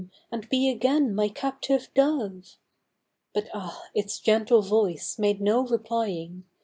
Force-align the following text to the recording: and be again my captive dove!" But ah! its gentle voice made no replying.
and 0.31 0.49
be 0.49 0.67
again 0.67 1.13
my 1.13 1.29
captive 1.29 1.87
dove!" 1.93 2.57
But 3.35 3.49
ah! 3.53 3.83
its 3.93 4.19
gentle 4.19 4.63
voice 4.63 5.19
made 5.19 5.39
no 5.39 5.61
replying. 5.63 6.45